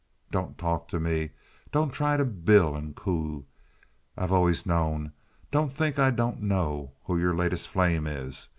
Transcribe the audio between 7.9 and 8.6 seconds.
is.